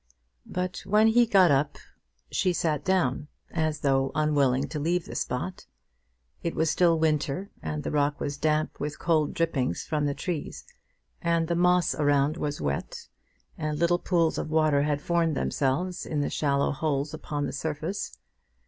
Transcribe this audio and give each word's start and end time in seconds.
But 0.47 0.81
when 0.83 1.09
he 1.09 1.27
got 1.27 1.51
up 1.51 1.77
she 2.31 2.53
sat 2.53 2.83
down, 2.83 3.27
as 3.51 3.81
though 3.81 4.11
unwilling 4.15 4.67
to 4.69 4.79
leave 4.79 5.05
the 5.05 5.13
spot. 5.13 5.67
It 6.41 6.55
was 6.55 6.71
still 6.71 6.97
winter, 6.97 7.51
and 7.61 7.83
the 7.83 7.91
rock 7.91 8.19
was 8.19 8.35
damp 8.39 8.79
with 8.79 8.97
cold 8.97 9.35
drippings 9.35 9.83
from 9.83 10.07
the 10.07 10.15
trees, 10.15 10.65
and 11.21 11.47
the 11.47 11.55
moss 11.55 11.93
around 11.93 12.37
was 12.37 12.59
wet, 12.59 13.09
and 13.59 13.77
little 13.77 13.99
pools 13.99 14.39
of 14.39 14.49
water 14.49 14.81
had 14.81 15.03
formed 15.03 15.37
themselves 15.37 16.03
in 16.07 16.21
the 16.21 16.31
shallow 16.31 16.71
holes 16.71 17.13
upon 17.13 17.45
the 17.45 17.53
surface. 17.53 18.17